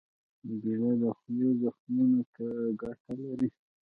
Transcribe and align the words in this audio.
کېله 0.61 0.91
د 1.01 1.03
خولې 1.17 1.49
زخمونو 1.61 2.21
ته 2.33 2.45
ګټه 2.81 3.13
لري. 3.21 3.49